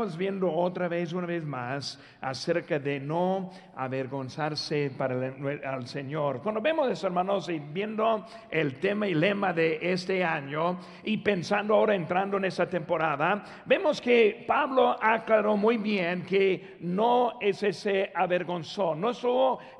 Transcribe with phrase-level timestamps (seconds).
[0.00, 6.40] estamos viendo otra vez, una vez más, acerca de no avergonzarse para el, Señor.
[6.42, 11.74] Cuando vemos eso, hermanos, y viendo el tema y lema de este año y pensando
[11.74, 18.10] ahora entrando en esta temporada, vemos que Pablo aclaró muy bien que no es ese
[18.14, 19.10] avergonzó, no,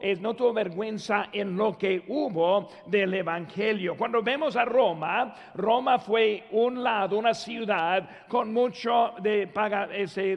[0.00, 3.96] es, no tuvo vergüenza en lo que hubo del Evangelio.
[3.96, 9.46] Cuando vemos a Roma, Roma fue un lado, una ciudad con mucho de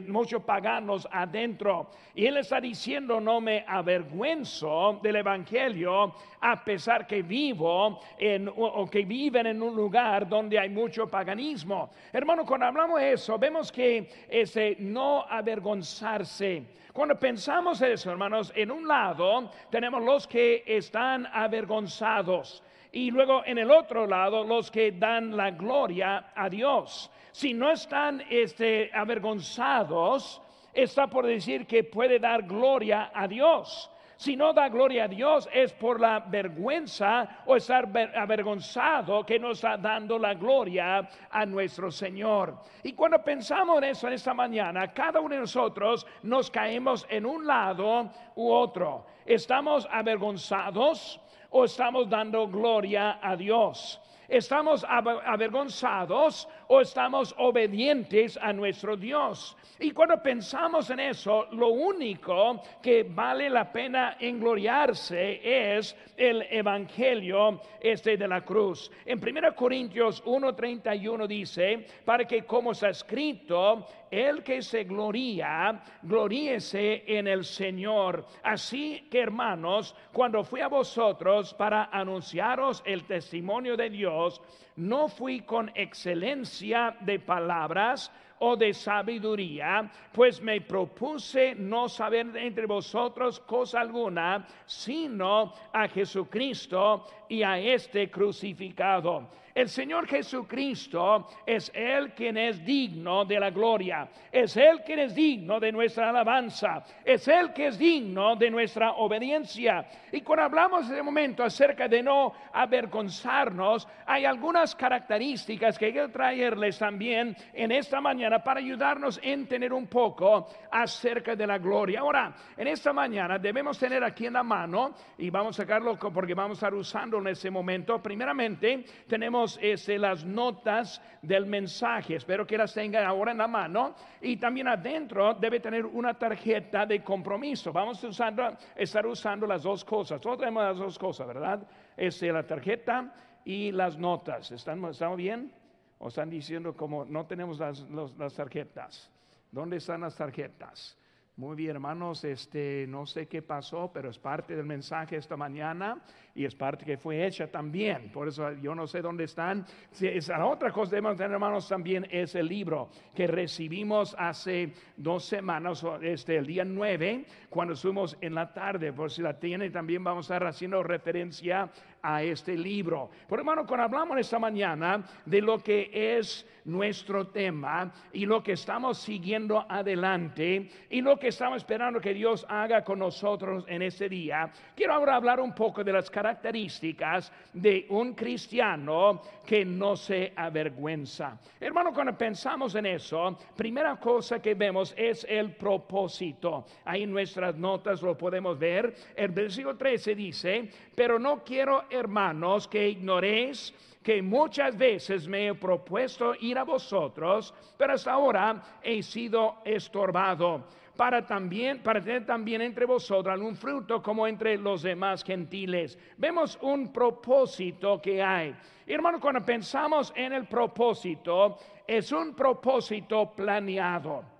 [0.06, 1.90] muchos paganos adentro.
[2.14, 8.88] Y él está diciendo, no me avergüenzo del Evangelio, a pesar que vivo en, o
[8.88, 11.90] que viven en un lugar donde hay mucho paganismo.
[12.12, 16.64] Hermano, cuando hablamos de eso, vemos que ese no avergonzarse.
[16.92, 22.62] Cuando pensamos eso, hermanos, en un lado tenemos los que están avergonzados
[22.94, 27.10] y luego en el otro lado los que dan la gloria a Dios.
[27.34, 30.40] Si no están este, avergonzados,
[30.72, 33.90] está por decir que puede dar gloria a Dios.
[34.16, 39.58] Si no da gloria a Dios es por la vergüenza o estar avergonzado que nos
[39.58, 42.56] está dando la gloria a nuestro Señor.
[42.84, 47.26] Y cuando pensamos en eso en esta mañana, cada uno de nosotros nos caemos en
[47.26, 49.06] un lado u otro.
[49.26, 51.20] Estamos avergonzados
[51.50, 54.00] o estamos dando gloria a Dios.
[54.28, 59.56] ¿Estamos avergonzados o estamos obedientes a nuestro Dios?
[59.80, 65.40] Y cuando pensamos en eso, lo único que vale la pena engloriarse
[65.76, 68.90] es el evangelio este de la cruz.
[69.04, 77.02] En 1 Corintios 1:31 dice, para que como está escrito, el que se gloría, gloríese
[77.06, 78.24] en el Señor.
[78.42, 84.40] Así que hermanos, cuando fui a vosotros para anunciaros el testimonio de Dios,
[84.76, 92.66] no fui con excelencia de palabras, o de sabiduría, pues me propuse no saber entre
[92.66, 99.28] vosotros cosa alguna, sino a Jesucristo y a este crucificado.
[99.54, 105.14] El Señor Jesucristo es Él quien es digno de la gloria, es Él quien es
[105.14, 109.86] digno de nuestra alabanza, es Él que es digno de nuestra obediencia.
[110.10, 116.76] Y cuando hablamos de momento acerca de no avergonzarnos, hay algunas características que quiero traerles
[116.76, 122.00] también en esta mañana para ayudarnos a entender un poco acerca de la gloria.
[122.00, 126.34] Ahora, en esta mañana debemos tener aquí en la mano, y vamos a sacarlo porque
[126.34, 132.16] vamos a estar usando en ese momento, primeramente tenemos este, las notas del mensaje.
[132.16, 133.94] Espero que las tengan ahora en la mano.
[134.20, 137.72] Y también adentro debe tener una tarjeta de compromiso.
[137.72, 140.20] Vamos a usando, estar usando las dos cosas.
[140.20, 141.66] Todos tenemos las dos cosas, ¿verdad?
[141.96, 143.14] Este, la tarjeta
[143.44, 144.50] y las notas.
[144.50, 145.52] ¿Están, ¿Estamos bien?
[145.98, 147.80] ¿O están diciendo como no tenemos las,
[148.18, 149.10] las tarjetas?
[149.50, 150.98] ¿Dónde están las tarjetas?
[151.36, 156.00] Muy bien, hermanos, este, no sé qué pasó, pero es parte del mensaje esta mañana
[156.32, 158.12] y es parte que fue hecha también.
[158.12, 159.66] Por eso yo no sé dónde están.
[159.90, 164.14] Si es, la otra cosa que debemos tener, hermanos, también es el libro que recibimos
[164.16, 168.92] hace dos semanas, este, el día 9, cuando estuvimos en la tarde.
[168.92, 171.68] Por si la tienen, también vamos a estar haciendo referencia
[172.04, 173.10] a este libro.
[173.26, 178.52] Por hermano, cuando hablamos esta mañana de lo que es nuestro tema y lo que
[178.52, 184.08] estamos siguiendo adelante y lo que estamos esperando que Dios haga con nosotros en este
[184.08, 190.32] día, quiero ahora hablar un poco de las características de un cristiano que no se
[190.36, 191.38] avergüenza.
[191.60, 196.66] Hermano, cuando pensamos en eso, primera cosa que vemos es el propósito.
[196.84, 198.94] Ahí en nuestras notas lo podemos ver.
[199.14, 203.72] El versículo 13 dice, pero no quiero hermanos, que ignoréis
[204.02, 210.64] que muchas veces me he propuesto ir a vosotros, pero hasta ahora he sido estorbado
[210.96, 215.98] para también para tener también entre vosotros algún fruto como entre los demás gentiles.
[216.16, 218.54] Vemos un propósito que hay.
[218.86, 221.56] hermano, cuando pensamos en el propósito,
[221.86, 224.33] es un propósito planeado.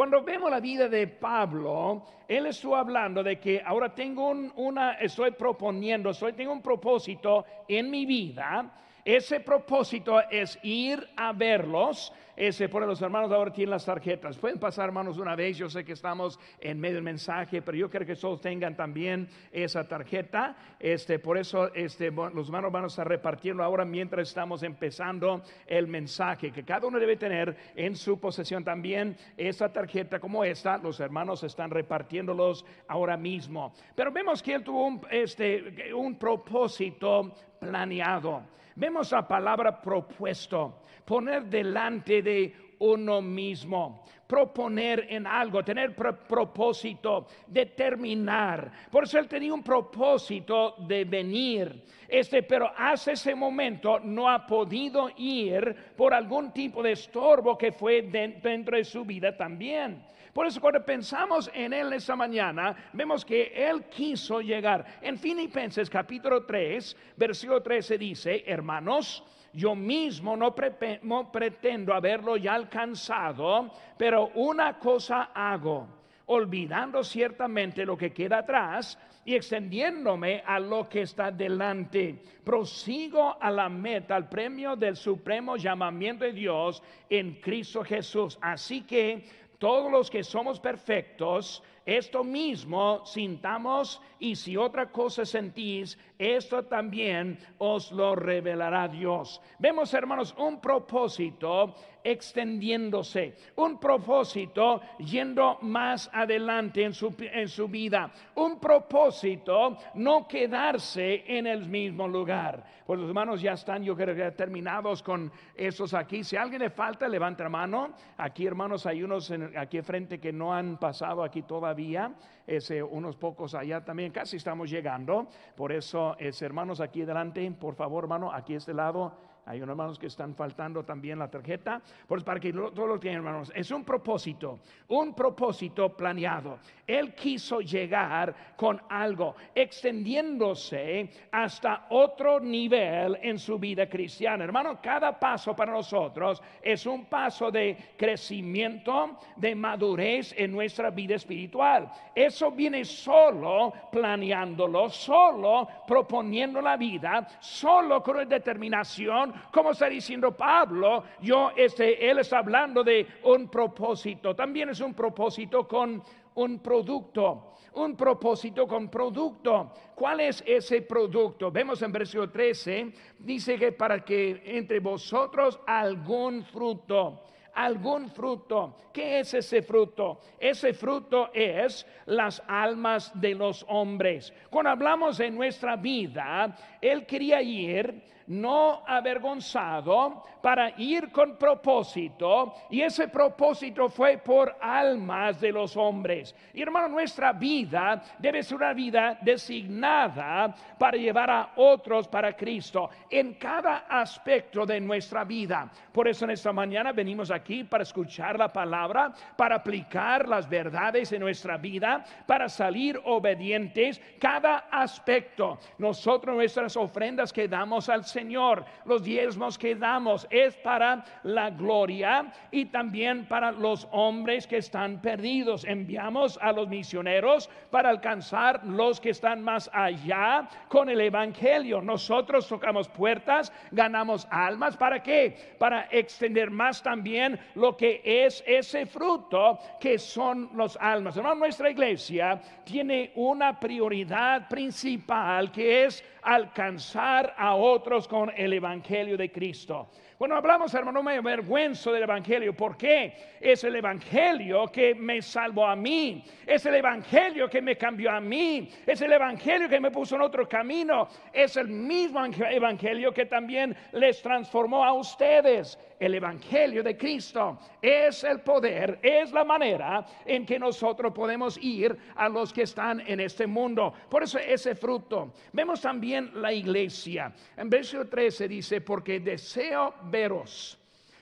[0.00, 5.32] Cuando vemos la vida de Pablo, él estuvo hablando de que ahora tengo una, estoy
[5.32, 8.80] proponiendo, estoy, tengo un propósito en mi vida.
[9.04, 14.38] Ese propósito es ir a verlos ese por los hermanos ahora tienen las tarjetas.
[14.38, 15.58] Pueden pasar, hermanos, una vez.
[15.58, 19.28] Yo sé que estamos en medio del mensaje, pero yo quiero que todos tengan también
[19.52, 20.56] esa tarjeta.
[20.78, 25.86] Este, por eso, este, los hermanos van a estar repartiendo ahora mientras estamos empezando el
[25.86, 26.50] mensaje.
[26.50, 30.78] Que cada uno debe tener en su posesión también esa tarjeta como esta.
[30.78, 33.74] Los hermanos están repartiéndolos ahora mismo.
[33.94, 38.42] Pero vemos que él tuvo un, este, un propósito planeado.
[38.74, 44.04] Vemos la palabra propuesto, poner delante de uno mismo.
[44.26, 48.70] Proponer en algo, tener propósito, determinar.
[48.88, 51.84] Por eso él tenía un propósito de venir.
[52.08, 57.72] Este, pero hace ese momento no ha podido ir por algún tipo de estorbo que
[57.72, 60.04] fue dentro de su vida también.
[60.32, 64.98] Por eso cuando pensamos en Él esta mañana, vemos que Él quiso llegar.
[65.02, 73.70] En Filipenses capítulo 3, versículo 13 dice, hermanos, yo mismo no, pretendo haberlo ya alcanzado,
[73.96, 75.88] pero una cosa hago,
[76.26, 82.22] olvidando ciertamente lo que queda atrás y extendiéndome a lo que está delante.
[82.44, 88.38] Prosigo a la meta, al premio del supremo llamamiento de Dios en Cristo Jesús.
[88.40, 89.24] Así que
[89.60, 97.38] todos los que somos perfectos, esto mismo sintamos y si otra cosa sentís, esto también
[97.58, 99.38] os lo revelará Dios.
[99.58, 101.74] Vemos, hermanos, un propósito
[102.04, 111.24] extendiéndose, un propósito yendo más adelante en su, en su vida, un propósito no quedarse
[111.26, 112.64] en el mismo lugar.
[112.90, 116.24] Pues los hermanos ya están, yo creo que terminados con esos aquí.
[116.24, 117.90] Si alguien le falta, levanta la mano.
[118.16, 122.12] Aquí, hermanos, hay unos aquí frente que no han pasado aquí todavía.
[122.46, 125.28] Ese, unos pocos allá también, casi estamos llegando.
[125.56, 129.12] Por eso, es, hermanos, aquí delante, por favor, hermano, aquí este lado
[129.50, 131.82] hay unos hermanos que están faltando también la tarjeta.
[132.06, 133.50] Pues para que todos lo tienen, hermanos.
[133.54, 136.58] Es un propósito, un propósito planeado.
[136.86, 144.44] Él quiso llegar con algo, extendiéndose hasta otro nivel en su vida cristiana.
[144.44, 151.16] Hermano, cada paso para nosotros es un paso de crecimiento, de madurez en nuestra vida
[151.16, 151.90] espiritual.
[152.14, 161.04] Eso viene solo planeándolo, solo proponiendo la vida, solo con determinación como está diciendo Pablo,
[161.20, 164.34] yo, este, él está hablando de un propósito.
[164.34, 166.02] También es un propósito con
[166.34, 167.54] un producto.
[167.74, 169.72] Un propósito con producto.
[169.94, 171.50] ¿Cuál es ese producto?
[171.50, 177.22] Vemos en versículo 13, dice que para que entre vosotros algún fruto
[177.54, 178.76] algún fruto.
[178.92, 180.20] ¿Qué es ese fruto?
[180.38, 184.32] Ese fruto es las almas de los hombres.
[184.48, 192.80] Cuando hablamos de nuestra vida, Él quería ir no avergonzado, para ir con propósito, y
[192.80, 196.34] ese propósito fue por almas de los hombres.
[196.54, 202.88] Y hermano, nuestra vida debe ser una vida designada para llevar a otros para Cristo
[203.10, 205.70] en cada aspecto de nuestra vida.
[205.92, 211.12] Por eso en esta mañana venimos aquí para escuchar la palabra, para aplicar las verdades
[211.12, 215.58] en nuestra vida, para salir obedientes cada aspecto.
[215.78, 218.66] Nosotros nuestras ofrendas que damos al Señor Señor.
[218.84, 225.00] Los diezmos que damos es para la gloria y también para los hombres que están
[225.00, 225.64] perdidos.
[225.64, 231.80] Enviamos a los misioneros para alcanzar los que están más allá con el Evangelio.
[231.80, 234.76] Nosotros tocamos puertas, ganamos almas.
[234.76, 235.54] ¿Para qué?
[235.58, 241.16] Para extender más también lo que es ese fruto que son los almas.
[241.16, 249.16] Hermano, nuestra iglesia tiene una prioridad principal que es alcanzar a otros con el Evangelio
[249.16, 249.88] de Cristo.
[250.18, 252.52] Bueno, hablamos, hermano, me avergüenzo del Evangelio.
[252.56, 253.14] ¿Por qué?
[253.40, 256.24] Es el Evangelio que me salvó a mí.
[256.44, 258.68] Es el Evangelio que me cambió a mí.
[258.84, 261.08] Es el Evangelio que me puso en otro camino.
[261.32, 267.58] Es el mismo Evangelio que también les transformó a ustedes el Evangelio de Cristo.
[267.80, 273.00] Es el poder, es la manera en que nosotros podemos ir a los que están
[273.06, 273.92] en este mundo.
[274.08, 275.34] Por eso ese fruto.
[275.52, 277.32] Vemos también la iglesia.
[277.56, 280.78] En versículo 13 dice, porque deseo veros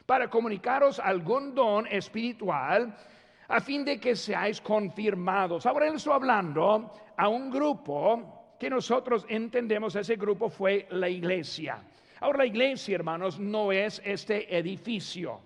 [0.07, 2.97] para comunicaros algún don espiritual
[3.49, 5.67] a fin de que seáis confirmados.
[5.67, 11.83] Ahora él está hablando a un grupo que nosotros entendemos, ese grupo fue la iglesia.
[12.21, 15.41] Ahora la iglesia, hermanos, no es este edificio.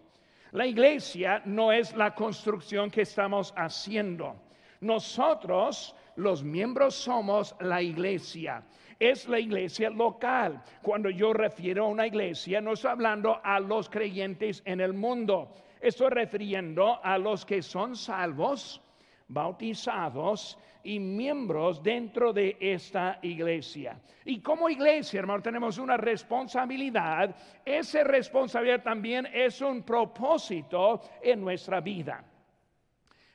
[0.53, 4.37] La iglesia no es la construcción que estamos haciendo.
[4.81, 8.63] Nosotros, los miembros, somos la iglesia.
[8.99, 10.63] Es la iglesia local.
[10.83, 15.55] Cuando yo refiero a una iglesia, no estoy hablando a los creyentes en el mundo.
[15.81, 18.81] Estoy refiriendo a los que son salvos,
[19.29, 24.01] bautizados y miembros dentro de esta iglesia.
[24.25, 27.35] Y como iglesia, hermano, tenemos una responsabilidad.
[27.65, 32.25] Esa responsabilidad también es un propósito en nuestra vida.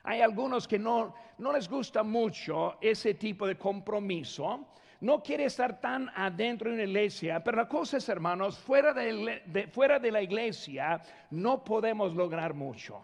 [0.04, 4.68] Hay algunos que no, no les gusta mucho ese tipo de compromiso,
[5.02, 9.70] no quiere estar tan adentro de una iglesia, pero la cosa es, hermanos, fuera de,
[9.72, 11.02] fuera de la iglesia
[11.32, 13.00] no podemos lograr mucho.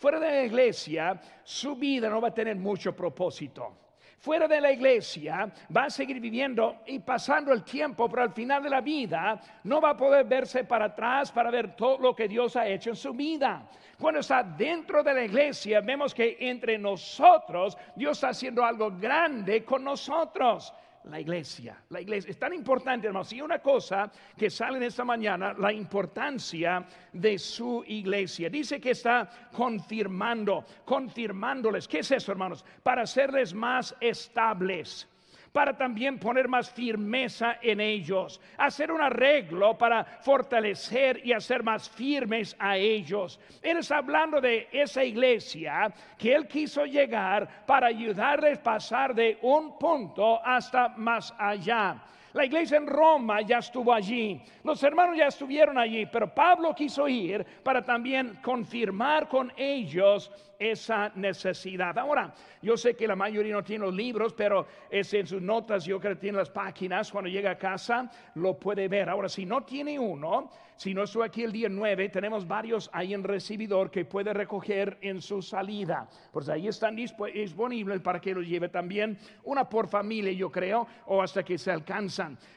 [0.00, 3.76] Fuera de la iglesia, su vida no va a tener mucho propósito
[4.20, 8.62] fuera de la iglesia, va a seguir viviendo y pasando el tiempo, pero al final
[8.62, 12.28] de la vida no va a poder verse para atrás para ver todo lo que
[12.28, 13.66] Dios ha hecho en su vida.
[13.98, 19.64] Cuando está dentro de la iglesia, vemos que entre nosotros Dios está haciendo algo grande
[19.64, 20.72] con nosotros
[21.04, 21.82] la iglesia.
[21.88, 23.32] La iglesia es tan importante, hermanos.
[23.32, 28.50] Y una cosa que sale en esta mañana, la importancia de su iglesia.
[28.50, 31.88] Dice que está confirmando, confirmándoles.
[31.88, 32.64] ¿Qué es eso, hermanos?
[32.82, 35.08] Para hacerles más estables
[35.52, 41.88] para también poner más firmeza en ellos, hacer un arreglo para fortalecer y hacer más
[41.88, 43.40] firmes a ellos.
[43.62, 49.38] Él está hablando de esa iglesia que él quiso llegar para ayudarles a pasar de
[49.42, 52.02] un punto hasta más allá.
[52.32, 57.08] La iglesia en Roma ya estuvo allí, los hermanos ya estuvieron allí, pero Pablo quiso
[57.08, 61.98] ir para también confirmar con ellos esa necesidad.
[61.98, 65.84] Ahora, yo sé que la mayoría no tiene los libros, pero es en sus notas,
[65.86, 69.08] yo creo que tiene las páginas, cuando llega a casa lo puede ver.
[69.08, 73.14] Ahora, si no tiene uno, si no estoy aquí el día 9, tenemos varios ahí
[73.14, 76.08] en recibidor que puede recoger en su salida.
[76.30, 81.22] Pues ahí están disponibles para que los lleve también, una por familia, yo creo, o
[81.22, 81.70] hasta que se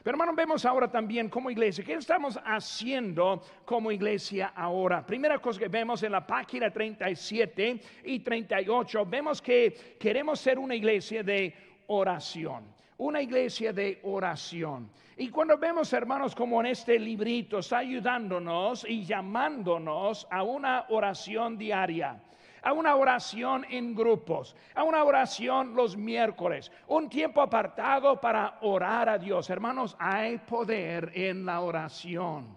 [0.02, 5.04] Pero hermano, vemos ahora también como iglesia, ¿qué estamos haciendo como iglesia ahora?
[5.04, 10.74] Primera cosa que vemos en la página 37 y 38, vemos que queremos ser una
[10.74, 11.54] iglesia de
[11.86, 14.88] oración una iglesia de oración.
[15.16, 21.58] Y cuando vemos, hermanos, como en este librito está ayudándonos y llamándonos a una oración
[21.58, 22.20] diaria,
[22.64, 29.08] a una oración en grupos, a una oración los miércoles, un tiempo apartado para orar
[29.08, 29.50] a Dios.
[29.50, 32.56] Hermanos, hay poder en la oración.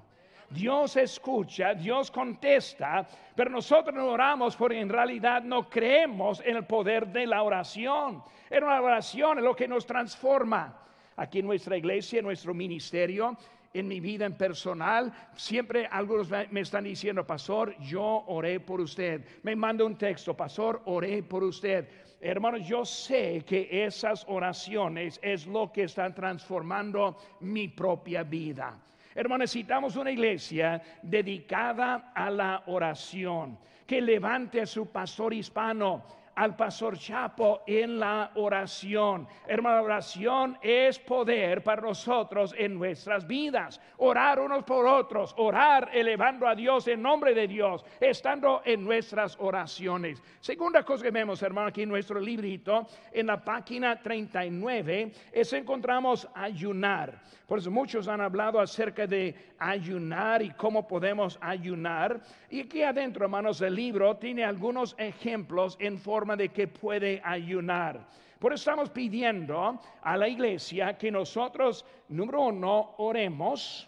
[0.49, 6.65] Dios escucha, Dios contesta, pero nosotros no oramos porque en realidad no creemos en el
[6.65, 8.23] poder de la oración.
[8.49, 10.83] En una oración es lo que nos transforma.
[11.17, 13.35] Aquí en nuestra iglesia, en nuestro ministerio,
[13.79, 19.23] en mi vida en personal, siempre algunos me están diciendo, pastor, yo oré por usted.
[19.43, 21.87] Me manda un texto, pastor, oré por usted.
[22.19, 28.79] Hermanos, yo sé que esas oraciones es lo que están transformando mi propia vida.
[29.13, 36.03] Hermanos, necesitamos una iglesia dedicada a la oración, que levante a su pastor hispano
[36.37, 39.27] al pastor Chapo en la oración.
[39.47, 43.81] Hermano, oración es poder para nosotros en nuestras vidas.
[43.97, 49.35] Orar unos por otros, orar elevando a Dios en nombre de Dios, estando en nuestras
[49.39, 50.21] oraciones.
[50.39, 56.27] Segunda cosa que vemos, hermano, aquí en nuestro librito, en la página 39, es encontramos
[56.35, 57.19] ayunar.
[57.47, 62.19] Por eso muchos han hablado acerca de ayunar y cómo podemos ayunar.
[62.49, 68.07] Y aquí adentro, hermanos, el libro tiene algunos ejemplos en forma de que puede ayunar.
[68.39, 73.87] Por eso estamos pidiendo a la iglesia que nosotros, número uno, oremos.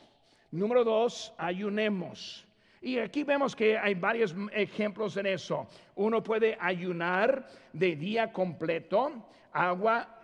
[0.51, 2.47] Número dos, ayunemos.
[2.81, 5.67] Y aquí vemos que hay varios ejemplos en eso.
[5.95, 9.11] Uno puede ayunar de día completo,
[9.51, 10.21] agua,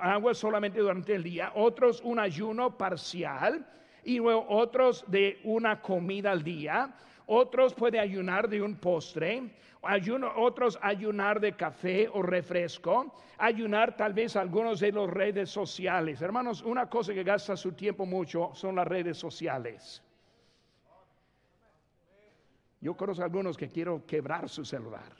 [0.00, 1.52] agua solamente durante el día.
[1.54, 3.66] Otros un ayuno parcial
[4.04, 6.94] y luego otros de una comida al día.
[7.26, 9.50] Otros puede ayunar de un postre.
[9.82, 13.14] Ayuno, otros ayunar de café o refresco.
[13.38, 16.20] Ayunar tal vez algunos de las redes sociales.
[16.20, 20.02] Hermanos, una cosa que gasta su tiempo mucho son las redes sociales.
[22.80, 25.10] Yo conozco a algunos que quiero quebrar su celular.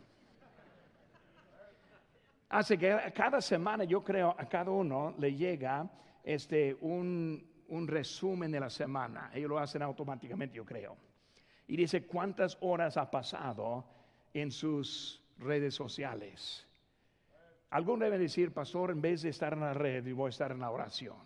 [2.51, 5.91] Hace que cada semana yo creo a cada uno le llega
[6.23, 9.31] este un, un resumen de la semana.
[9.35, 10.97] Ellos lo hacen automáticamente, yo creo.
[11.67, 13.85] Y dice cuántas horas ha pasado
[14.33, 16.67] en sus redes sociales.
[17.71, 20.61] Alguno debe decir, pastor, en vez de estar en la red, voy a estar en
[20.61, 21.17] la oración.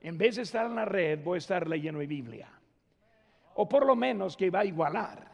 [0.00, 2.48] En vez de estar en la red, voy a estar leyendo mi Biblia
[3.54, 5.32] o por lo menos que va a igualar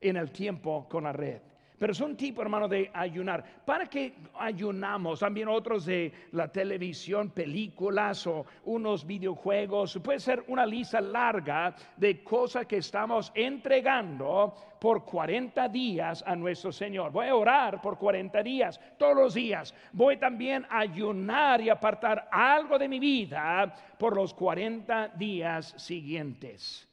[0.00, 1.40] en el tiempo con la red.
[1.78, 3.44] Pero es un tipo, hermano, de ayunar.
[3.64, 5.20] ¿Para qué ayunamos?
[5.20, 9.98] También otros de la televisión, películas o unos videojuegos.
[10.02, 16.72] Puede ser una lista larga de cosas que estamos entregando por 40 días a nuestro
[16.72, 17.12] Señor.
[17.12, 19.74] Voy a orar por 40 días, todos los días.
[19.92, 26.88] Voy también a ayunar y apartar algo de mi vida por los 40 días siguientes.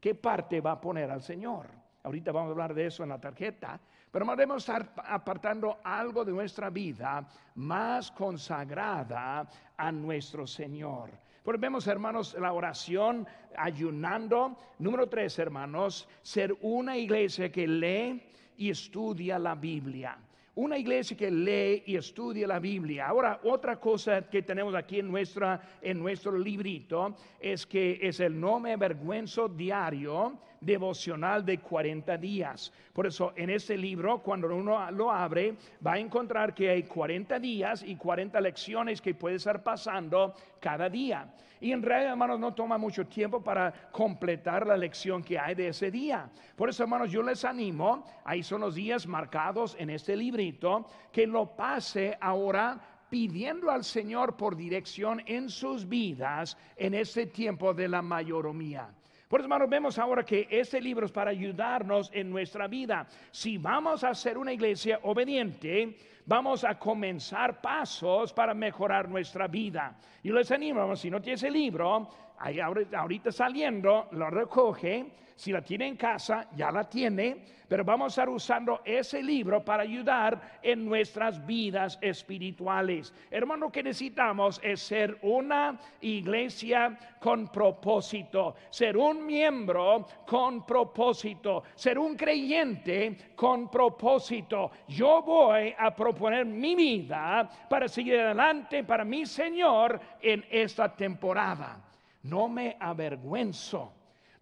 [0.00, 1.66] ¿Qué parte va a poner al Señor?
[2.02, 3.78] Ahorita vamos a hablar de eso en la tarjeta,
[4.10, 11.10] Pero debemos estar apartando algo de nuestra vida más consagrada a nuestro Señor.
[11.44, 13.26] Pues vemos, hermanos, la oración
[13.56, 14.56] ayunando.
[14.78, 18.22] Número tres, hermanos, ser una iglesia que lee
[18.56, 20.18] y estudia la Biblia.
[20.56, 23.06] Una iglesia que lee y estudia la Biblia.
[23.06, 28.38] Ahora, otra cosa que tenemos aquí en, nuestra, en nuestro librito es que es el
[28.38, 32.72] no me avergüenzo diario devocional de 40 días.
[32.92, 37.38] Por eso en este libro, cuando uno lo abre, va a encontrar que hay 40
[37.38, 41.32] días y 40 lecciones que puede estar pasando cada día.
[41.60, 45.68] Y en realidad, hermanos, no toma mucho tiempo para completar la lección que hay de
[45.68, 46.30] ese día.
[46.56, 51.26] Por eso, hermanos, yo les animo, ahí son los días marcados en este librito, que
[51.26, 57.88] lo pase ahora pidiendo al Señor por dirección en sus vidas en este tiempo de
[57.88, 58.88] la mayoromía.
[59.30, 63.06] Por eso, hermanos, vemos ahora que este libro es para ayudarnos en nuestra vida.
[63.30, 65.96] Si vamos a ser una iglesia obediente,
[66.26, 69.96] vamos a comenzar pasos para mejorar nuestra vida.
[70.24, 72.08] Y les animo, si no tiene ese libro,
[72.40, 75.06] ahorita saliendo, lo recoge
[75.40, 79.64] si la tiene en casa, ya la tiene, pero vamos a estar usando ese libro
[79.64, 83.14] para ayudar en nuestras vidas espirituales.
[83.30, 91.62] Hermano, lo que necesitamos es ser una iglesia con propósito, ser un miembro con propósito,
[91.74, 94.70] ser un creyente con propósito.
[94.88, 101.89] Yo voy a proponer mi vida para seguir adelante para mi Señor en esta temporada.
[102.22, 103.92] No me avergüenzo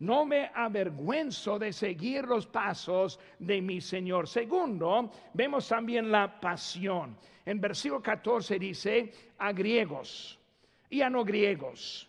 [0.00, 4.28] no me avergüenzo de seguir los pasos de mi Señor.
[4.28, 7.16] Segundo, vemos también la pasión.
[7.44, 10.38] En versículo 14 dice, a griegos
[10.90, 12.08] y a no griegos,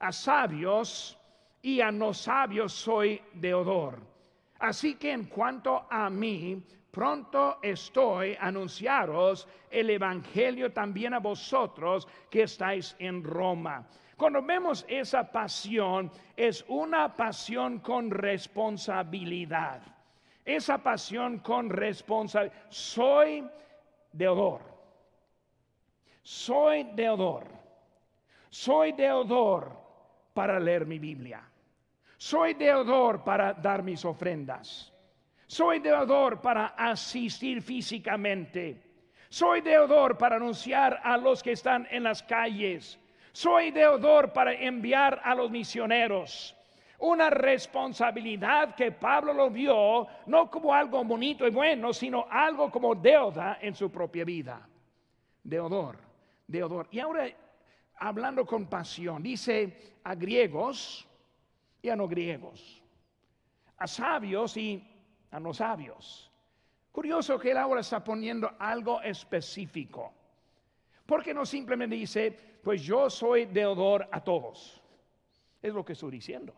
[0.00, 1.16] a sabios
[1.62, 3.98] y a no sabios soy deudor.
[4.58, 12.06] Así que en cuanto a mí, pronto estoy a anunciaros el Evangelio también a vosotros
[12.28, 13.88] que estáis en Roma
[14.20, 19.80] cuando vemos esa pasión, es una pasión con responsabilidad.
[20.44, 22.54] Esa pasión con responsabilidad.
[22.68, 23.48] Soy
[24.12, 24.60] deudor.
[26.22, 27.46] Soy deudor.
[28.50, 29.72] Soy deudor
[30.34, 31.42] para leer mi Biblia.
[32.18, 34.92] Soy deudor para dar mis ofrendas.
[35.46, 38.82] Soy deudor para asistir físicamente.
[39.30, 43.00] Soy deudor para anunciar a los que están en las calles
[43.32, 46.56] soy deudor para enviar a los misioneros.
[46.98, 52.94] Una responsabilidad que Pablo lo vio no como algo bonito y bueno, sino algo como
[52.94, 54.68] deuda en su propia vida.
[55.42, 55.98] Deudor,
[56.46, 56.88] deudor.
[56.90, 57.26] Y ahora,
[57.96, 61.08] hablando con pasión, dice a griegos
[61.80, 62.82] y a no griegos,
[63.78, 64.86] a sabios y
[65.30, 66.30] a no sabios.
[66.92, 70.12] Curioso que él ahora está poniendo algo específico.
[71.06, 74.80] Porque no simplemente dice, pues yo soy deudor a todos.
[75.62, 76.54] Es lo que estoy diciendo.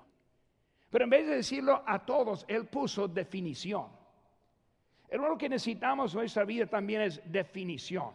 [0.91, 3.87] Pero en vez de decirlo a todos, él puso definición.
[5.11, 8.13] lo que necesitamos en nuestra vida también es definición.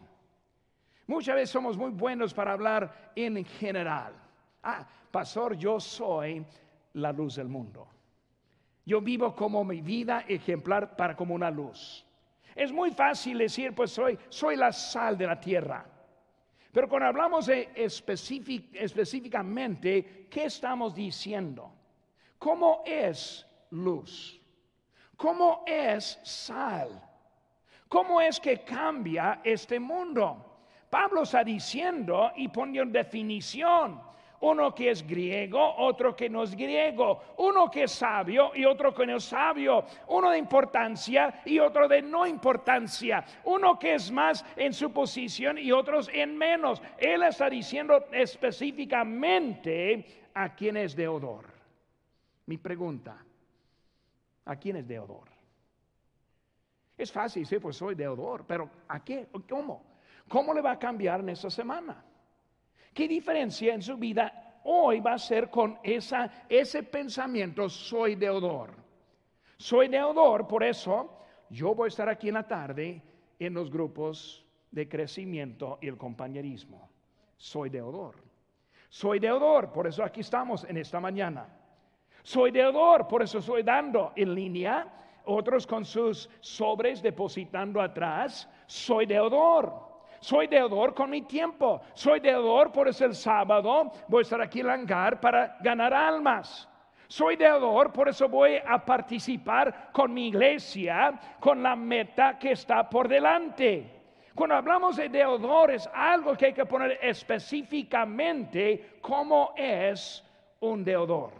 [1.06, 4.14] Muchas veces somos muy buenos para hablar en general.
[4.62, 6.44] Ah, pastor, yo soy
[6.92, 7.88] la luz del mundo.
[8.84, 12.04] Yo vivo como mi vida ejemplar para como una luz.
[12.54, 15.84] Es muy fácil decir, pues soy, soy la sal de la tierra.
[16.72, 21.72] Pero cuando hablamos específicamente, ¿qué estamos diciendo?
[22.38, 24.40] ¿Cómo es luz?
[25.16, 27.02] ¿Cómo es sal?
[27.88, 30.44] ¿Cómo es que cambia este mundo?
[30.90, 34.02] Pablo está diciendo y poniendo definición
[34.40, 38.94] uno que es griego, otro que no es griego, uno que es sabio y otro
[38.94, 44.10] que no es sabio, uno de importancia y otro de no importancia, uno que es
[44.10, 46.80] más en su posición y otros en menos.
[46.98, 51.46] Él está diciendo específicamente a quién es deudor.
[52.46, 53.16] Mi pregunta,
[54.44, 55.28] ¿a quién es deudor?
[56.96, 59.28] Es fácil, sí, pues soy deudor, pero ¿a qué?
[59.48, 59.84] ¿Cómo?
[60.28, 62.04] ¿Cómo le va a cambiar en esta semana?
[62.92, 68.70] ¿Qué diferencia en su vida hoy va a ser con ese pensamiento, soy deudor?
[69.56, 71.18] Soy deudor, por eso
[71.50, 73.02] yo voy a estar aquí en la tarde
[73.38, 76.90] en los grupos de crecimiento y el compañerismo.
[77.36, 78.16] Soy deudor.
[78.88, 81.46] Soy deudor, por eso aquí estamos en esta mañana.
[82.22, 84.86] Soy deudor, por eso estoy dando en línea,
[85.24, 88.48] otros con sus sobres depositando atrás.
[88.66, 89.87] Soy deudor.
[90.20, 91.80] Soy deudor con mi tiempo.
[91.94, 95.94] Soy deudor, por eso el sábado voy a estar aquí en el hangar para ganar
[95.94, 96.68] almas.
[97.06, 102.88] Soy deudor, por eso voy a participar con mi iglesia, con la meta que está
[102.88, 103.98] por delante.
[104.34, 110.22] Cuando hablamos de deudores, algo que hay que poner específicamente cómo es
[110.60, 111.32] un deudor.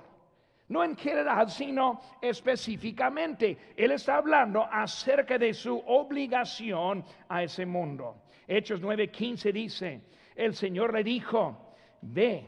[0.68, 3.74] No en general, sino específicamente.
[3.76, 8.16] Él está hablando acerca de su obligación a ese mundo.
[8.48, 10.00] Hechos 9:15 dice,
[10.34, 12.44] el Señor le dijo, ve,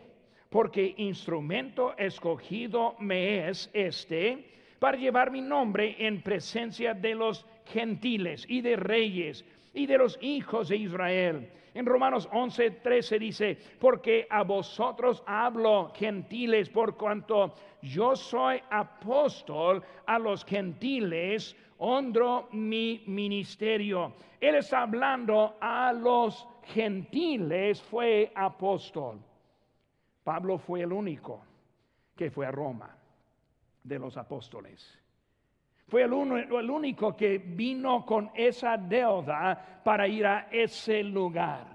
[0.49, 4.47] porque instrumento escogido me es este
[4.79, 10.19] para llevar mi nombre en presencia de los gentiles y de reyes y de los
[10.23, 11.51] hijos de Israel.
[11.75, 19.83] En Romanos 11, 13 dice, porque a vosotros hablo gentiles, por cuanto yo soy apóstol
[20.07, 24.15] a los gentiles, honro mi ministerio.
[24.41, 29.21] Él está hablando a los gentiles, fue apóstol.
[30.25, 31.45] Pablo fue el único
[32.17, 32.97] que fue a Roma
[33.83, 35.00] de los apóstoles.
[35.91, 41.67] Fue el, único que vino con esa deuda para ir a ese lugar.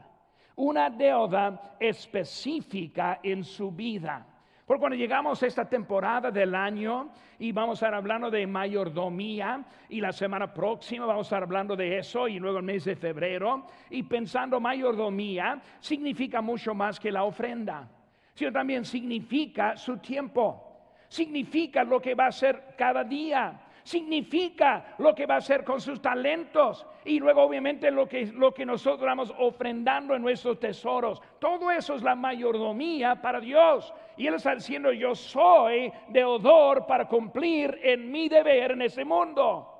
[0.55, 4.25] Una deuda específica en su vida.
[4.65, 9.65] Porque cuando llegamos a esta temporada del año y vamos a estar hablando de mayordomía
[9.89, 12.95] y la semana próxima vamos a estar hablando de eso y luego el mes de
[12.95, 17.89] febrero y pensando mayordomía significa mucho más que la ofrenda,
[18.33, 25.13] sino también significa su tiempo, significa lo que va a ser cada día, significa lo
[25.13, 29.05] que va a hacer con sus talentos y luego obviamente lo que, lo que nosotros
[29.05, 31.21] vamos ofrendando en nuestros tesoros.
[31.39, 33.93] Todo eso es la mayordomía para Dios.
[34.17, 39.71] Y Él está diciendo, yo soy deudor para cumplir en mi deber en ese mundo.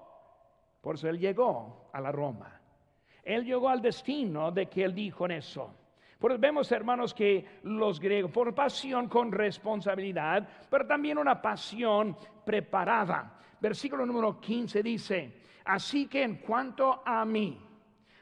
[0.81, 2.61] Por eso Él llegó a la Roma.
[3.23, 5.73] Él llegó al destino de que Él dijo en eso.
[6.19, 12.15] Por vemos, hermanos, que los griegos, por pasión con responsabilidad, pero también una pasión
[12.45, 15.33] preparada versículo número 15 dice,
[15.65, 17.59] así que en cuanto a mí,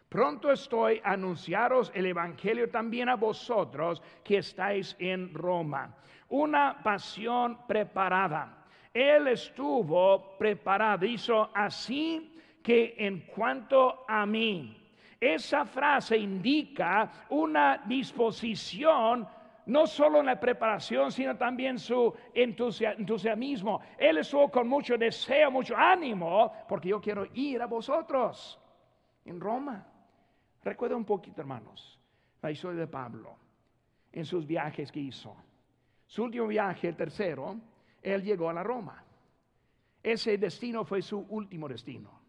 [0.10, 5.96] pronto estoy a anunciaros el Evangelio también a vosotros que estáis en Roma.
[6.30, 8.66] Una pasión preparada.
[8.94, 14.80] Él estuvo preparado, hizo así que en cuanto a mí.
[15.20, 19.28] Esa frase indica una disposición
[19.66, 23.82] no solo en la preparación, sino también su entusiasmo.
[23.98, 28.60] Él estuvo con mucho deseo, mucho ánimo, porque yo quiero ir a vosotros
[29.26, 29.86] en Roma.
[30.64, 32.00] Recuerda un poquito, hermanos,
[32.42, 33.38] la historia de Pablo
[34.12, 35.36] en sus viajes que hizo.
[36.06, 37.60] Su último viaje, el tercero,
[38.02, 39.04] él llegó a la Roma.
[40.02, 42.22] Ese destino fue su último destino.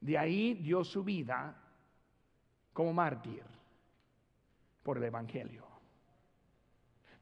[0.00, 1.56] De ahí dio su vida
[2.72, 3.42] como mártir
[4.82, 5.67] por el Evangelio.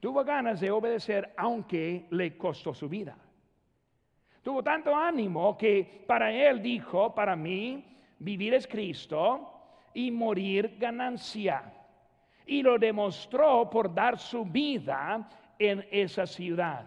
[0.01, 3.17] Tuvo ganas de obedecer aunque le costó su vida.
[4.43, 7.85] Tuvo tanto ánimo que para él dijo, para mí,
[8.19, 9.53] vivir es Cristo
[9.95, 11.73] y morir ganancia.
[12.47, 15.29] Y lo demostró por dar su vida
[15.59, 16.85] en esa ciudad.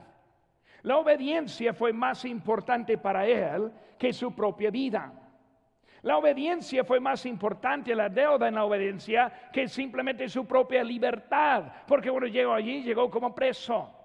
[0.84, 5.12] La obediencia fue más importante para él que su propia vida.
[6.02, 11.66] La obediencia fue más importante, la deuda en la obediencia, que simplemente su propia libertad,
[11.88, 13.96] porque cuando llegó allí, llegó como preso.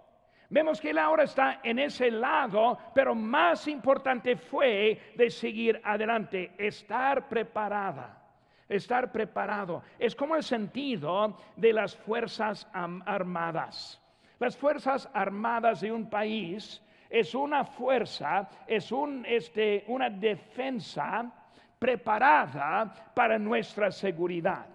[0.51, 6.53] Vemos que él ahora está en ese lado, pero más importante fue de seguir adelante,
[6.59, 8.21] estar preparada.
[8.69, 9.83] Estar preparado.
[9.99, 14.01] Es como el sentido de las fuerzas armadas.
[14.39, 21.31] Las fuerzas armadas de un país es una fuerza, es un, este, una defensa
[21.79, 24.67] preparada para nuestra seguridad.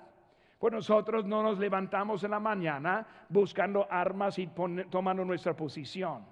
[0.59, 4.47] Pues nosotros no nos levantamos en la mañana buscando armas y
[4.89, 6.25] tomando nuestra posición.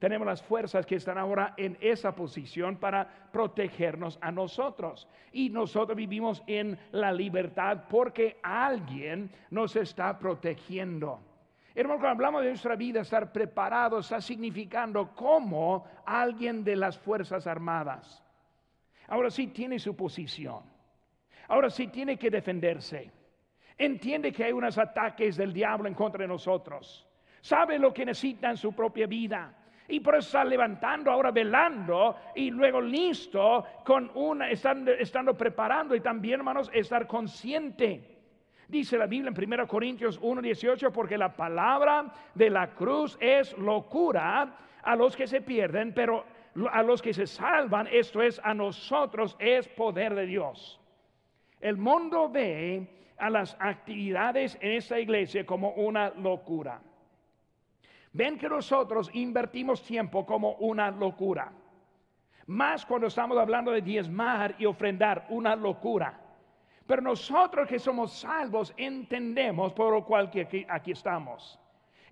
[0.00, 5.06] Tenemos las fuerzas que están ahora en esa posición para protegernos a nosotros.
[5.30, 11.20] Y nosotros vivimos en la libertad porque alguien nos está protegiendo.
[11.72, 17.46] Hermano, cuando hablamos de nuestra vida, estar preparados está significando como alguien de las Fuerzas
[17.46, 18.21] Armadas
[19.08, 20.62] Ahora sí tiene su posición.
[21.48, 23.10] Ahora sí tiene que defenderse.
[23.76, 27.06] Entiende que hay unos ataques del diablo en contra de nosotros.
[27.40, 29.54] Sabe lo que necesita en su propia vida.
[29.88, 35.94] Y por eso está levantando, ahora velando y luego listo con una, estando, estando preparando
[35.94, 38.12] y también, hermanos, estar consciente.
[38.68, 44.56] Dice la Biblia en 1 Corintios 1:18, porque la palabra de la cruz es locura
[44.82, 46.24] a los que se pierden, pero
[46.70, 50.80] a los que se salvan, esto es a nosotros, es poder de Dios.
[51.60, 52.86] El mundo ve
[53.18, 56.80] a las actividades en esta iglesia como una locura.
[58.12, 61.52] ven que nosotros invertimos tiempo como una locura.
[62.46, 66.18] Más cuando estamos hablando de diezmar y ofrendar, una locura.
[66.86, 71.58] Pero nosotros que somos salvos entendemos por lo cual que aquí, estamos.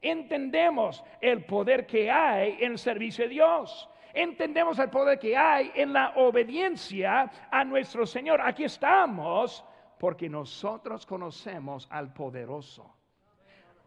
[0.01, 3.91] Entendemos el poder que hay en el servicio de Dios.
[4.13, 8.41] Entendemos el poder que hay en la obediencia a nuestro Señor.
[8.41, 9.65] Aquí estamos
[9.99, 12.95] porque nosotros conocemos al poderoso,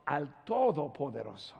[0.05, 1.55] al todopoderoso,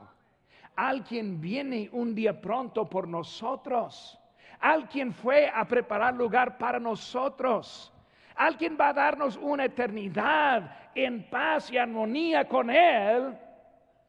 [0.76, 4.18] al quien viene un día pronto por nosotros,
[4.60, 7.92] al quien fue a preparar lugar para nosotros
[8.36, 13.36] Alguien va a darnos una eternidad en paz y armonía con Él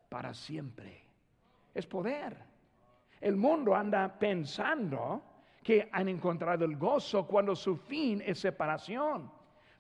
[0.10, 1.04] para siempre.
[1.74, 2.36] Es poder.
[3.26, 5.20] El mundo anda pensando
[5.64, 9.32] que han encontrado el gozo cuando su fin es separación.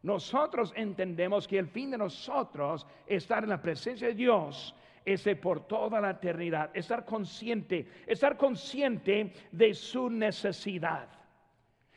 [0.01, 4.73] Nosotros entendemos que el fin de nosotros, estar en la presencia de Dios,
[5.05, 6.71] es por toda la eternidad.
[6.73, 11.07] Estar consciente, estar consciente de su necesidad.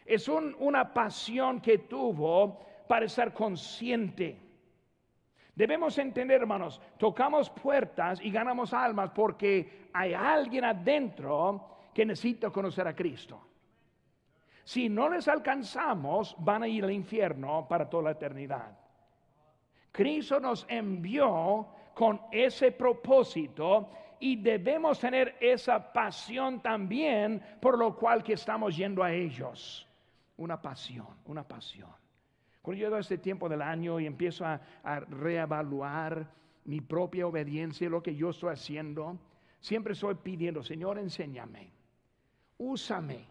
[0.05, 4.39] Es una pasión que tuvo para estar consciente.
[5.59, 12.87] Debemos entender, hermanos, tocamos puertas y ganamos almas porque hay alguien adentro que necesita conocer
[12.87, 13.41] a Cristo.
[14.63, 18.79] Si no les alcanzamos, van a ir al infierno para toda la eternidad.
[19.91, 23.91] Cristo nos envió con ese propósito
[24.21, 29.89] y debemos tener esa pasión también por lo cual que estamos yendo a ellos
[30.37, 31.91] una pasión, una pasión.
[32.69, 34.61] Cuando llego a este tiempo del año y empiezo a,
[35.09, 36.31] reevaluar
[36.67, 39.19] mi propia obediencia, lo que yo estoy haciendo,
[39.59, 41.73] siempre estoy pidiendo, Señor, enséñame,
[42.59, 43.25] úsame.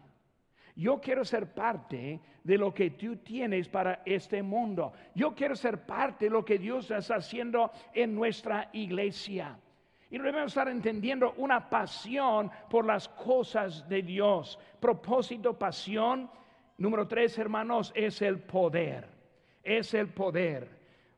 [0.74, 4.92] Yo quiero ser parte de lo que tú tienes para este mundo.
[5.14, 9.56] Yo quiero ser parte de lo que Dios está haciendo en nuestra iglesia.
[10.10, 14.58] Y debemos estar entendiendo una pasión por las cosas de Dios.
[14.80, 16.28] Propósito, pasión
[16.78, 19.17] Número tres, hermanos, es el poder.
[19.68, 20.66] Es el poder.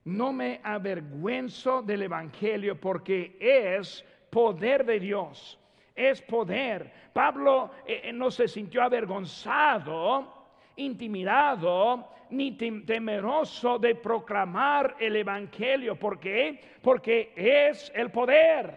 [0.07, 5.57] No me avergüenzo del Evangelio porque es poder de Dios.
[5.95, 6.91] Es poder.
[7.13, 15.95] Pablo eh, eh, no se sintió avergonzado, intimidado, ni temeroso de proclamar el Evangelio.
[15.95, 16.61] ¿Por qué?
[16.83, 18.75] Porque es el poder.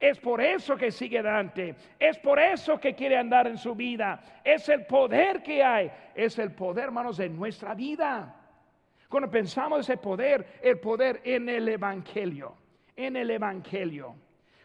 [0.00, 1.76] Es por eso que sigue adelante.
[2.00, 4.20] Es por eso que quiere andar en su vida.
[4.42, 5.92] Es el poder que hay.
[6.16, 8.40] Es el poder, hermanos, de nuestra vida.
[9.14, 12.56] Cuando pensamos ese poder, el poder en el Evangelio.
[12.96, 14.16] En el Evangelio.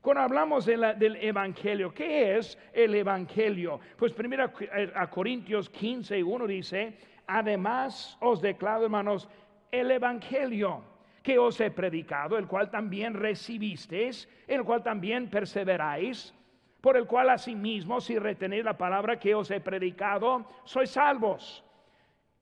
[0.01, 3.79] Cuando hablamos del Evangelio, ¿qué es el Evangelio?
[3.95, 4.51] Pues primero
[4.95, 9.29] a Corintios 15, 1 dice, además os declaro, hermanos,
[9.71, 10.81] el Evangelio
[11.21, 16.33] que os he predicado, el cual también recibisteis, el cual también perseveráis,
[16.81, 21.63] por el cual asimismo, si retenéis la palabra que os he predicado, sois salvos.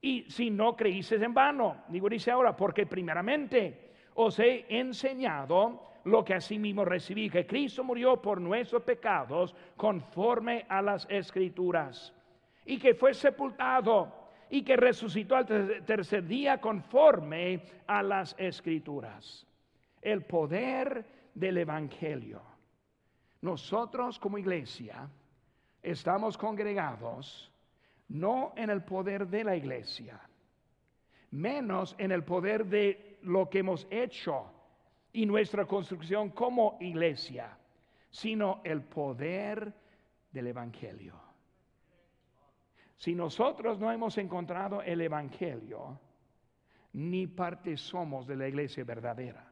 [0.00, 6.24] Y si no creísteis en vano, digo, dice ahora, porque primeramente os he enseñado lo
[6.24, 12.14] que asimismo recibí, que Cristo murió por nuestros pecados conforme a las escrituras,
[12.64, 15.46] y que fue sepultado y que resucitó al
[15.84, 19.46] tercer día conforme a las escrituras.
[20.00, 22.40] El poder del Evangelio.
[23.42, 25.08] Nosotros como iglesia
[25.82, 27.52] estamos congregados
[28.08, 30.20] no en el poder de la iglesia,
[31.30, 34.50] menos en el poder de lo que hemos hecho
[35.12, 37.56] y nuestra construcción como iglesia,
[38.10, 39.72] sino el poder
[40.32, 41.14] del Evangelio.
[42.96, 46.00] Si nosotros no hemos encontrado el Evangelio,
[46.94, 49.44] ni parte somos de la iglesia verdadera.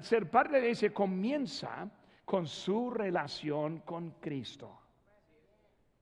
[0.00, 1.88] ser parte de la iglesia comienza
[2.24, 4.79] con su relación con Cristo.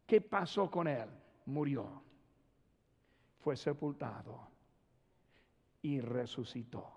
[0.08, 1.06] ¿Qué pasó con él?
[1.44, 2.02] Murió,
[3.40, 4.48] fue sepultado
[5.82, 6.90] y resucitó.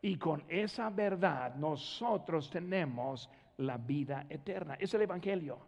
[0.00, 4.76] Y con esa verdad nosotros tenemos la vida eterna.
[4.78, 5.58] Es el Evangelio.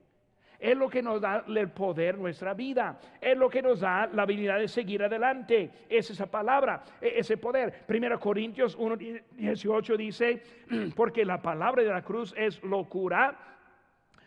[0.61, 3.01] Es lo que nos da el poder nuestra vida.
[3.21, 5.73] Es lo que nos da la habilidad de seguir adelante.
[5.89, 7.85] Es esa palabra, e-, ese poder.
[7.85, 8.97] Primero Corintios 1,
[9.33, 10.41] 18 dice,
[10.95, 13.56] porque la palabra de la cruz es locura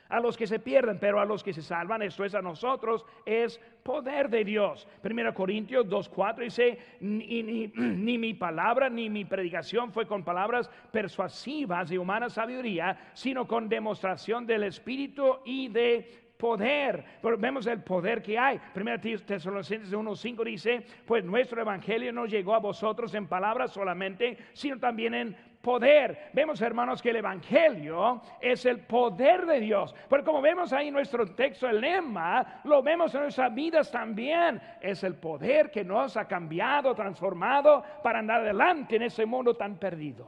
[0.09, 3.05] a los que se pierden, pero a los que se salvan, esto es a nosotros,
[3.25, 4.87] es poder de Dios.
[5.01, 7.43] Primero Corintios 2.4 dice, ni,
[7.75, 13.69] ni, mi palabra ni mi predicación fue con palabras persuasivas de humana sabiduría, sino con
[13.69, 17.03] demostración del Espíritu y de poder.
[17.37, 18.59] Vemos el poder que hay.
[18.73, 24.79] Primera Tesalonicenses 1.5 dice, pues nuestro evangelio no llegó a vosotros en palabras solamente, sino
[24.79, 26.29] también en poder.
[26.33, 29.93] Vemos, hermanos, que el Evangelio es el poder de Dios.
[30.09, 34.61] Pero como vemos ahí en nuestro texto, el lema, lo vemos en nuestras vidas también.
[34.81, 39.77] Es el poder que nos ha cambiado, transformado para andar adelante en ese mundo tan
[39.77, 40.27] perdido.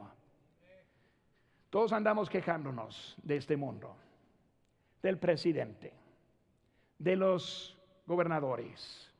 [1.70, 3.96] Todos andamos quejándonos de este mundo,
[5.02, 5.94] del presidente,
[6.98, 9.10] de los gobernadores.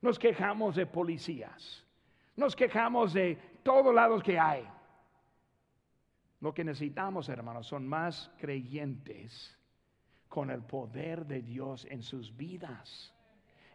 [0.00, 1.84] Nos quejamos de policías.
[2.34, 4.66] Nos quejamos de todos lados que hay.
[6.40, 9.58] Lo que necesitamos, hermanos, son más creyentes
[10.28, 13.12] con el poder de Dios en sus vidas.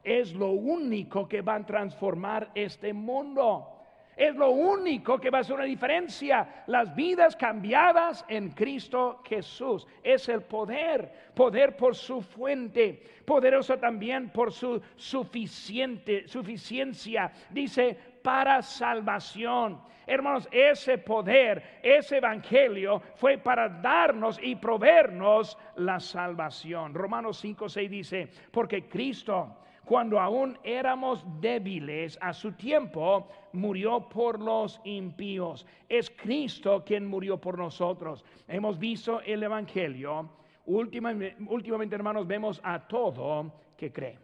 [0.03, 3.69] Es lo único que va a transformar este mundo.
[4.15, 6.63] Es lo único que va a hacer una diferencia.
[6.67, 9.87] Las vidas cambiadas en Cristo Jesús.
[10.03, 11.31] Es el poder.
[11.33, 13.01] Poder por su fuente.
[13.25, 17.31] Poderoso también por su suficiente, suficiencia.
[17.49, 19.79] Dice, para salvación.
[20.05, 26.93] Hermanos, ese poder, ese evangelio fue para darnos y proveernos la salvación.
[26.93, 34.39] Romanos 5, 6 dice, porque Cristo, cuando aún éramos débiles a su tiempo, murió por
[34.39, 35.65] los impíos.
[35.87, 38.25] Es Cristo quien murió por nosotros.
[38.47, 40.29] Hemos visto el evangelio.
[40.65, 44.19] Últimamente, últimamente hermanos, vemos a todo que cree.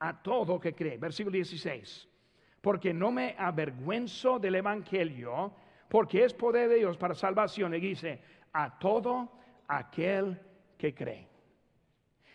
[0.00, 0.98] A todo que cree.
[0.98, 2.08] Versículo 16
[2.60, 5.52] porque no me avergüenzo del Evangelio,
[5.88, 7.74] porque es poder de Dios para salvación.
[7.74, 8.20] Y dice,
[8.52, 9.30] a todo
[9.68, 10.40] aquel
[10.76, 11.28] que cree.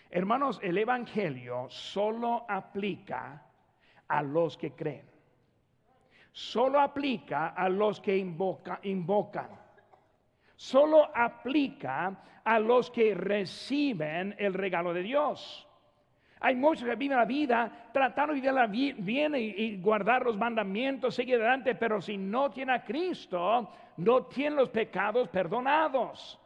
[0.10, 3.46] Hermanos, el Evangelio solo aplica
[4.08, 5.10] a los que creen.
[6.32, 9.50] Solo aplica a los que invocan.
[10.56, 15.68] Solo aplica a los que reciben el regalo de Dios.
[16.46, 21.36] Hay muchos que viven la vida tratando de vivirla bien y, guardar los mandamientos, seguir
[21.36, 26.38] adelante, pero si no tiene a Cristo, no tiene los pecados perdonados.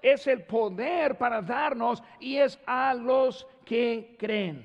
[0.00, 4.64] Es el poder para darnos y es a los que creen.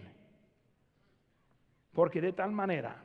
[1.91, 2.95] Porque de tal manera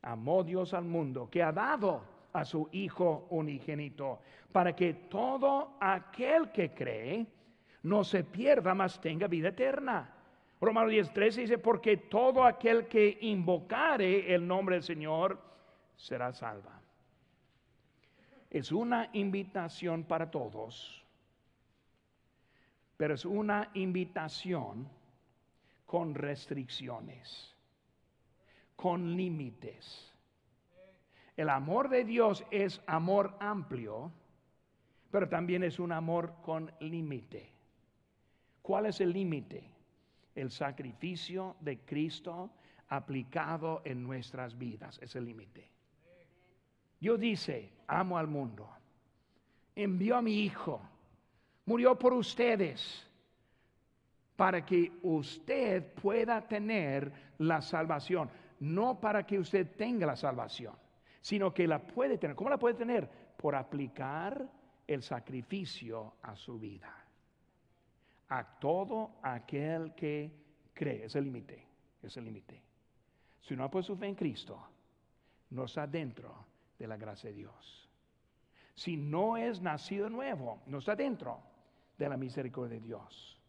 [0.00, 4.20] amó Dios al mundo que ha dado a su Hijo unigénito
[4.50, 7.26] para que todo aquel que cree
[7.82, 10.14] no se pierda, mas tenga vida eterna.
[10.60, 15.40] Romanos 10, 13 dice, porque todo aquel que invocare el nombre del Señor
[15.96, 16.80] será salva.
[18.50, 21.04] Es una invitación para todos,
[22.96, 24.88] pero es una invitación
[25.86, 27.54] con restricciones,
[28.74, 30.12] con límites.
[31.36, 34.10] El amor de Dios es amor amplio,
[35.10, 37.52] pero también es un amor con límite.
[38.60, 39.77] ¿Cuál es el límite?
[40.40, 42.50] El sacrificio de Cristo
[42.88, 44.98] aplicado en nuestras vidas.
[45.02, 45.68] Es el límite.
[47.00, 48.68] Dios dice, amo al mundo.
[49.74, 50.80] Envió a mi Hijo.
[51.66, 53.06] Murió por ustedes
[54.36, 58.30] para que usted pueda tener la salvación.
[58.60, 60.74] No para que usted tenga la salvación,
[61.20, 62.34] sino que la puede tener.
[62.34, 63.08] ¿Cómo la puede tener?
[63.36, 64.48] Por aplicar
[64.86, 67.07] el sacrificio a su vida
[68.28, 70.30] a todo aquel que
[70.74, 71.04] cree.
[71.04, 71.66] Es el límite,
[72.02, 72.62] es el límite.
[73.40, 74.60] Si no ha puesto fe en Cristo,
[75.50, 76.46] no está dentro
[76.78, 77.88] de la gracia de Dios.
[78.74, 81.40] Si no es nacido nuevo, no está dentro
[81.96, 83.40] de la misericordia de Dios.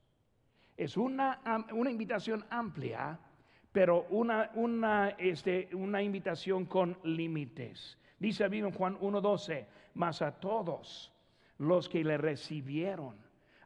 [0.75, 1.41] Es una,
[1.73, 3.19] una invitación amplia,
[3.71, 7.97] pero una, una, este, una invitación con límites.
[8.17, 11.13] Dice en Juan 1.12, mas a todos
[11.57, 13.15] los que le recibieron,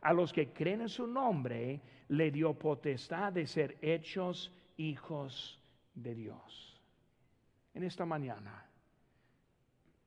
[0.03, 5.59] a los que creen en su nombre, le dio potestad de ser hechos hijos
[5.93, 6.81] de Dios.
[7.73, 8.65] En esta mañana,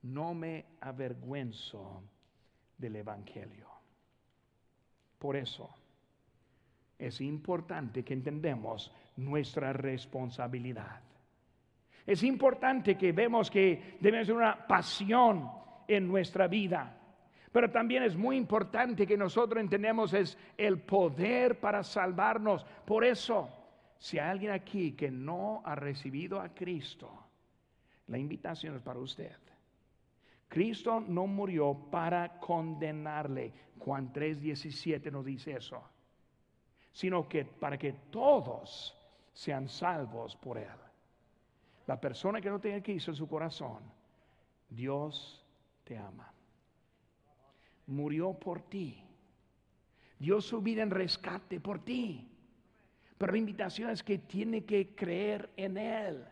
[0.02, 2.02] no me avergüenzo
[2.76, 3.68] del Evangelio.
[5.18, 5.74] Por eso,
[6.98, 11.00] es importante que entendamos nuestra responsabilidad.
[12.06, 15.50] Es importante que vemos que debemos tener una pasión
[15.88, 16.95] en nuestra vida.
[17.56, 22.66] Pero también es muy importante que nosotros entendemos es el poder para salvarnos.
[22.84, 23.48] Por eso,
[23.96, 27.10] si hay alguien aquí que no ha recibido a Cristo,
[28.08, 29.38] la invitación es para usted.
[30.48, 33.54] Cristo no murió para condenarle.
[33.78, 35.82] Juan 3:17 nos dice eso.
[36.92, 38.94] Sino que para que todos
[39.32, 40.78] sean salvos por él.
[41.86, 43.78] La persona que no tiene Cristo en su corazón,
[44.68, 45.42] Dios
[45.84, 46.35] te ama
[47.86, 49.02] murió por ti.
[50.18, 52.28] Dio su vida en rescate por ti.
[53.18, 56.24] Pero la invitación es que tiene que creer en Él.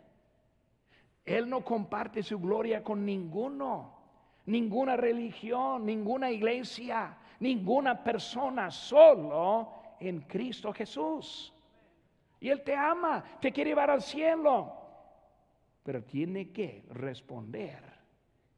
[1.24, 3.92] Él no comparte su gloria con ninguno.
[4.46, 11.50] ninguna religión, ninguna iglesia, ninguna persona, solo en Cristo Jesús.
[12.40, 14.70] Y Él te ama, te quiere llevar al cielo,
[15.82, 17.82] pero tiene que responder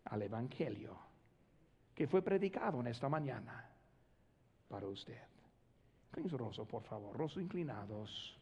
[0.07, 1.06] al Evangelio
[1.97, 3.69] que fue predicado en esta mañana
[4.69, 5.19] para usted.
[6.13, 6.37] Con su
[6.67, 8.36] por favor, rostros inclinados.